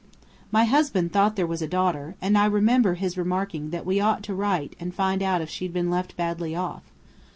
[0.51, 4.23] My husband thought there was a daughter, and I remember his remarking that we ought
[4.23, 6.81] to write and find out if she'd been left badly off.